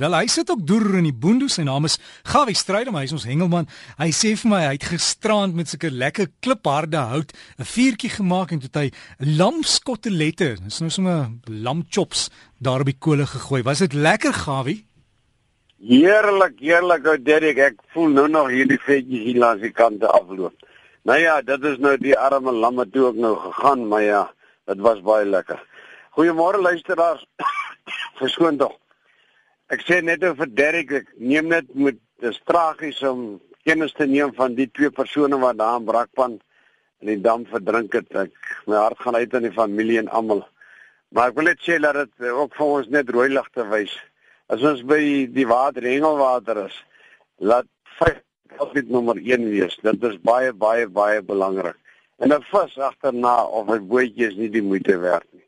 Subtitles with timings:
[0.00, 1.50] Wel hy sit ook deur in die boondoe.
[1.52, 2.96] Sy naam is Gawie Strydom.
[2.96, 3.66] Hy is ons hengelman.
[3.98, 8.52] Hy sê vir my hy het gisterand met sulke lekker klipharde hout 'n vuurtjie gemaak
[8.52, 8.88] en toe hy
[9.36, 13.62] lamskotelette, dis nou sommer lamchops daar op die kolle gegooi.
[13.62, 14.86] Was dit lekker Gawie?
[15.84, 17.58] Heerlik, heerlik ou Derek.
[17.58, 20.56] Ek voel nou nog hierdie vetjies hier langs die kante afloop.
[21.04, 24.32] Nou ja, dit is nou die arme lamme toe ook nou gegaan, maar ja,
[24.64, 25.60] dit was baie lekker.
[26.16, 27.26] Goeiemôre luisteraars.
[28.20, 28.80] Verskoon tog.
[29.70, 34.32] Ek sê net vir Derek, ek neem net met dis tragies om kennis te neem
[34.34, 36.38] van die twee persone wat daar in Brakpan
[37.00, 38.08] in die dam verdrink het.
[38.26, 38.32] Ek
[38.66, 40.42] my hart gaan uit aan die familie en almal.
[41.14, 43.94] Maar ek wil net sê dat dit ook vir ons net rooi ligte wys.
[44.50, 46.76] As ons by die water, hengelwater is,
[47.38, 47.70] laat
[48.58, 49.76] altyd nommer 1 wees.
[49.84, 51.78] Dit is baie baie baie belangrik.
[52.18, 55.46] En 'n vis agterna of 'n bootjie is nie die moeite werd nie.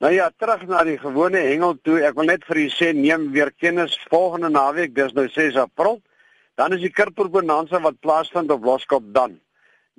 [0.00, 1.98] Nou ja, terug na die gewone hengel toe.
[2.08, 5.98] Ek wil net vir u sê neem weer kennis volgende naweek, dis nou 6 April.
[6.56, 9.34] Dan is die Kirper Bonanza wat plaasvind op Loskop dan.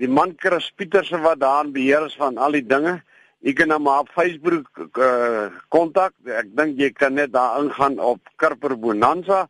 [0.02, 2.96] Die man Chris Pieterse wat daar beheer is van al die dinge.
[3.46, 6.18] Jy kan hom op Facebook uh, kontak.
[6.26, 9.46] Ek dink jy kan net daar ingaan op Kirper Bonanza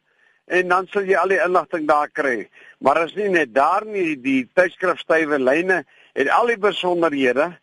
[0.51, 2.49] en dan sal jy al die inligting daar kry.
[2.83, 7.53] Maar as nie net daar nie, die tydskrif stywe lyne het al die besonderhede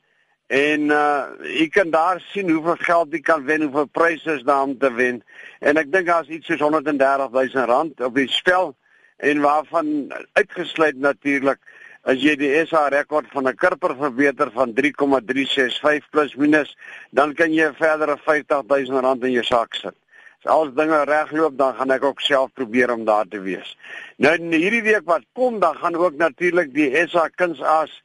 [0.49, 4.63] En uh jy kan daar sien hoeveel geld jy kan wen, hoeveel pryse is daar
[4.65, 5.21] om te wen.
[5.61, 8.73] En ek dink daar's iets soos 130 000 rand op die spel
[9.19, 11.61] en waarvan uitgesluit natuurlik
[12.09, 16.77] as jy die SA rekord van 'n kurper verbeter van 3,365 plus minus,
[17.11, 19.95] dan kan jy verdere 50 000 rand in jou sak sit.
[20.39, 23.77] As alles dinge regloop, dan gaan ek ook self probeer om daar te wees.
[24.17, 28.03] Nou hierdie week wat kom, dan gaan ook natuurlik die SA kunsaas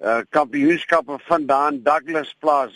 [0.00, 2.74] uh kampioenskappe vandaan Douglas Plaas.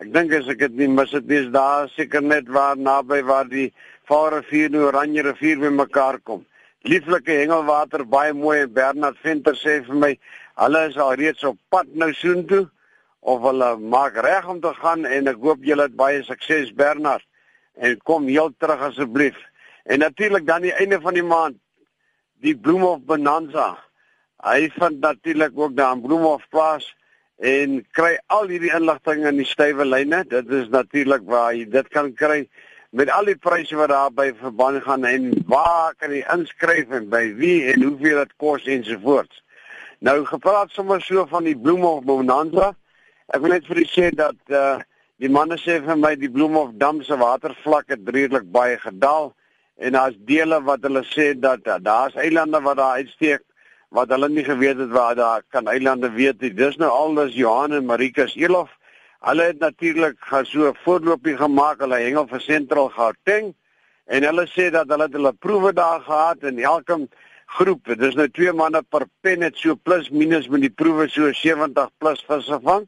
[0.00, 3.48] Ek dink as ek dit nie mis dit is daar seker net waar naby waar
[3.48, 3.70] die
[4.08, 6.44] Vaalrivier en Oranje rivier by mekaar kom.
[6.84, 10.12] Lieflike hengelwater baie mooi en Bernard Venter sê vir my
[10.60, 12.66] hulle is al reeds op pad nou soontoe
[13.20, 17.24] of hulle maak reg om te gaan en ek hoop julle het baie sukses Bernard
[17.80, 19.36] en kom heel terug asseblief.
[19.84, 21.56] En natuurlik dan die einde van die maand
[22.44, 23.78] die Bloemhof Bonanza.
[24.40, 26.86] Hy vind natuurlik ook daar in Bloemhof plaas
[27.36, 30.22] en kry al hierdie inligting in die stywe lyne.
[30.28, 32.46] Dit is natuurlik waar jy dit kan kry
[32.96, 37.22] met al die pryse wat daarby verband gaan en waar kan jy inskryf en by
[37.36, 39.42] wie en hoeveel dit kos ensovoorts.
[40.00, 42.72] Nou gepraat sommer so van die Bloemhof Bonanza.
[43.28, 44.78] Ek wil net vir u sê dat uh
[45.20, 49.34] die manne sê vir my die Bloemhof dam se watervlak het redelik baie gedaal
[49.76, 53.44] en daar's dele wat hulle sê dat uh, daar's eilande wat daar uitsteek
[53.90, 56.52] wat hulle nie geweet het waar daar kan eilande weet nie.
[56.54, 58.70] Dis nou alles Johan en Marikus Elof.
[59.26, 61.80] Hulle het natuurlik so voorlopie gemaak.
[61.80, 63.54] Hulle hengel vir Sentral Gauteng
[64.06, 67.08] en hulle sê dat hulle hulle proewe daar gehad en elke
[67.58, 71.32] groep, dis nou twee manne per pen het so plus minus met die proewe so
[71.34, 72.86] 70 plus visse vang.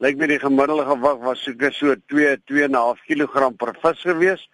[0.00, 4.48] Lyk my die gemiddelde gewig was seker so 2 2.5 kg per vis gewees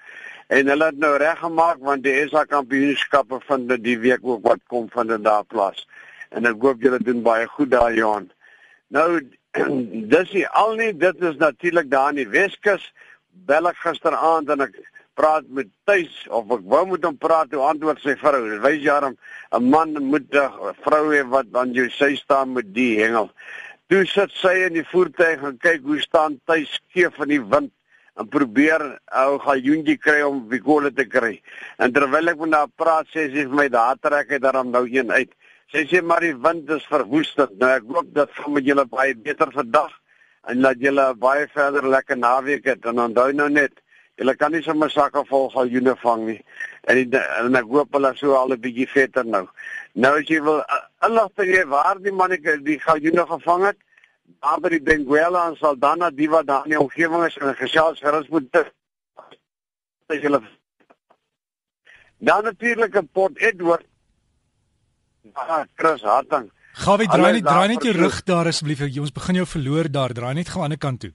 [0.49, 4.88] en hulle het nou reggemaak want die SA kampioenskappe vind die week ook wat kom
[4.93, 5.87] van dit daar plaas.
[6.31, 8.31] En ek hoop julle doen baie goed daar Johan.
[8.88, 9.21] Nou
[10.15, 12.84] dis nie al nie, dit is natuurlik daar in die Weskus.
[13.47, 14.77] Bel ek gisteraand en ek
[15.15, 18.43] praat met Tuis of ek wou met hom praat, hoe antwoord sy vrou.
[18.50, 19.15] Dit wys jare
[19.55, 23.31] 'n man moet 'n vrou hê wat aan jou sy staan met die hengel.
[23.88, 27.71] Toe sit sy in die voertuig en kyk hoe staan Tuis skeef in die wind
[28.21, 28.85] en probeer
[29.23, 31.39] ou galjoentjie kry om bikole te kry.
[31.83, 34.85] En terwyl ek met haar praat, sê sy vir my daar trek hy daarom nou
[34.87, 35.33] een uit.
[35.73, 37.57] Sy sê maar die wind is verwoestend.
[37.59, 39.91] Nou ek hoop dat gaan met julle baie beter vandag
[40.51, 43.81] en dat julle baie verder lekker naweek het en onthou nou net
[44.15, 46.37] Julle kan nie sommer sakke vol galjoene vang nie.
[46.87, 49.43] En, die, en ek hoop hulle sou al 'n bietjie vetter nou.
[49.99, 50.61] Nou as jy wil
[51.07, 53.81] inligting hê waar die man die galjoene gevang het,
[54.41, 58.01] daar by die Benguela en Saldanha die wat daar in die omgewing is en gesels
[58.01, 58.73] gerus moet dit
[60.09, 60.41] as jy
[62.19, 63.85] dan natuurlik 'n Port Edward
[65.32, 66.50] Ah, Chris Hartang.
[66.85, 68.82] Gawie draai net draai net jou rug daar asseblief.
[69.00, 70.12] Ons begin jou verloor daar.
[70.12, 71.12] Draai net gou aan die kant toe.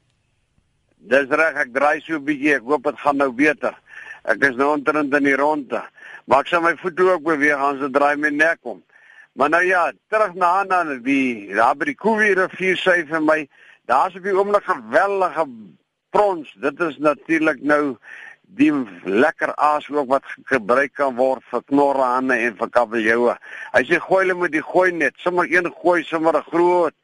[1.12, 2.56] Dis reg, ek draai so 'n bietjie.
[2.56, 3.76] Ek hoop dit gaan nou beter.
[4.24, 5.84] Ek is nou onderin in die ronde.
[6.26, 8.84] Maar ek sal my voete ook beweeg as dit draai my nek om.
[9.40, 13.38] Maar nou ja, terug na aan die daar by die Koewie rivier sê vir my,
[13.88, 15.46] daar's op die oomblik geweldige
[16.12, 16.50] prons.
[16.60, 17.96] Dit is natuurlik nou
[18.60, 18.74] die
[19.08, 23.38] lekker aas ook wat gebruik kan word vir knorrehande en vir kabeljoue.
[23.78, 26.96] Hy sê gooi hulle met die gooi net, sommer een gooi, sommer 'n groot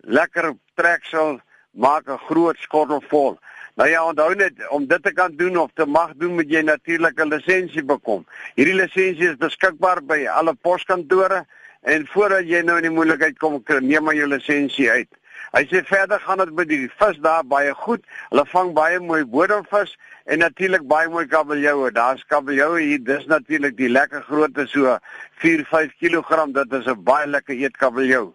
[0.00, 1.40] lekker treksel
[1.76, 3.36] maak 'n groot skottel vol.
[3.76, 6.62] Nou ja, onthou net om dit te kan doen of te mag doen moet jy
[6.62, 8.24] natuurlik 'n lisensie bekom.
[8.54, 11.44] Hierdie lisensie is beskikbaar by alle poskantore
[11.86, 15.10] en voordat jy nou in die moeilikheid kom, neem maar jou lisensie uit.
[15.54, 18.02] Hy sê verder gaan dit met die vis daar baie goed.
[18.32, 19.94] Hulle vang baie mooi bodemvis
[20.26, 21.92] en natuurlik baie mooi kabeljoue.
[21.94, 23.04] Daar's kabeljoue hier.
[23.04, 24.98] Dis natuurlik die lekker grootte so
[25.44, 26.50] 4-5 kg.
[26.58, 28.34] Dit is 'n baie lekker eetkabeljou.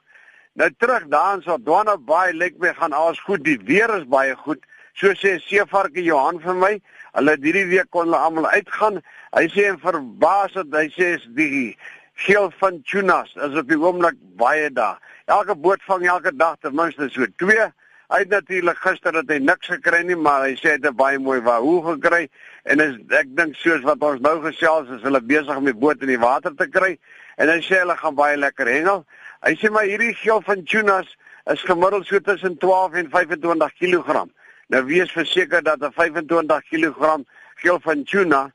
[0.54, 3.44] Nou terug daarin so Dwana Bay lyk my gaan alles goed.
[3.44, 4.66] Die weer is baie goed.
[4.94, 6.82] So sê Seevarke Johan vir my,
[7.14, 9.02] hulle hierdie week kon hulle almal uitgaan.
[9.32, 11.78] Hy sê en verbaas het, hy sê die
[12.14, 15.00] geel van tunas is op die oomblik baie daar.
[15.26, 17.70] Elke boot vang elke dag ten minste so 2.
[18.12, 21.20] Hy het natuurlik gister dat hy niks gekry nie, maar hy sê hy het baie
[21.20, 22.26] mooi wahoo gekry
[22.68, 26.02] en is, ek dink soos wat ons nou gesels is hulle besig om die boot
[26.04, 26.98] in die water te kry
[27.40, 29.06] en hy sê hulle gaan baie lekker hengel.
[29.48, 31.16] Hy sê maar hierdie geel van tunas
[31.50, 34.26] is gemiddeld so tussen 12 en 25 kg.
[34.72, 37.24] Nou wees verseker dat 'n 25 kg
[37.64, 38.52] geel van tuna,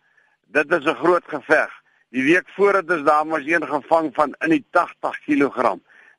[0.52, 1.72] dit is 'n groot geveg.
[2.16, 5.74] Die week voor het is daar mos een gevang van in die 80 kg.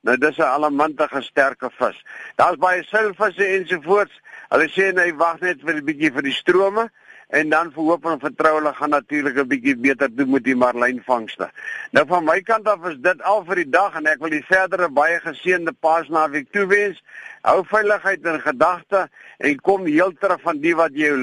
[0.06, 2.06] Nou dis 'n allemantige sterke vis.
[2.36, 4.22] Daar's baie seilvisse ensovoorts.
[4.50, 6.92] Hulle sê hy wag net vir 'n bietjie vir die strome
[7.28, 11.50] en dan verhoop en vertrou hulle gaan natuurlik 'n bietjie beter doen met die marlynvangste.
[11.92, 14.46] Nou van my kant af is dit al vir die dag en ek wil die
[14.46, 17.04] verdere baie geseënde Paasnaweek toewens.
[17.48, 19.06] Hou veiligheid in gedagte
[19.40, 21.14] en kom heel terug van die wat jy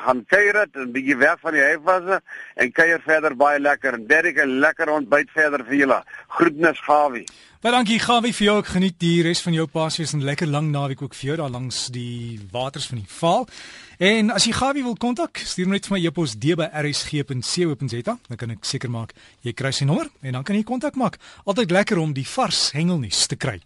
[0.00, 2.20] gaan kuier het en bietjie weg van die huiswasse
[2.64, 6.00] en kuier verder baie lekker en Derek 'n lekker ontbyt verder vir julle.
[6.28, 7.26] Groetnis Gawie.
[7.60, 8.58] Baie dankie Gawie vir jou.
[8.58, 11.50] Ek geniet die res van jou Paasfees en lekker lang naweek ook vir jou daar
[11.50, 13.46] langs die waters van die Vaal.
[13.98, 18.64] En as jy Gawie wil kontak, stuur net vir my e-pos d@rsg.co.za, dan kan ek
[18.64, 19.12] seker maak
[19.42, 21.18] jy kry sy nommer en dan kan jy kontak maak.
[21.44, 23.60] Altyd lekker om die vars hengelnuus te kry.